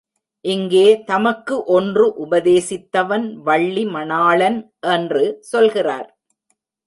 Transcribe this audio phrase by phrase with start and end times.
[0.45, 4.59] இங்கே தமக்கு ஒன்று உபதேசித்தவன் வள்ளி மணாளன்
[4.95, 6.09] என்று சொல்கிறார்.